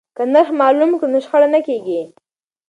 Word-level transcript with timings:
که 0.15 0.23
نرخ 0.33 0.49
معلوم 0.61 0.91
کړو 0.99 1.11
نو 1.13 1.19
شخړه 1.25 1.47
نه 1.55 1.59
کیږي. 1.67 2.01